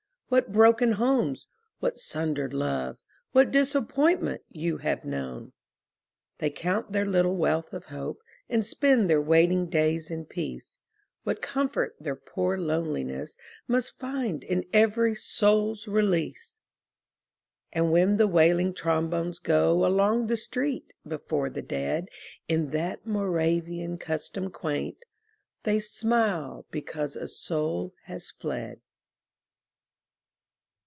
[0.31, 1.45] What broken homes,
[1.81, 2.95] what sundered love,
[3.33, 5.51] What disappointment you have known!
[6.37, 10.79] They count their little wealth of hope And spend their waiting days in peace,
[11.23, 13.35] What comfort their poor loneliness
[13.67, 16.61] Must find in every soul's release!
[17.73, 22.07] And when the wailing trombones go Along the street before the dead
[22.47, 25.03] In that Moravian custom quaint,
[25.63, 28.79] They smile because a soul has fled.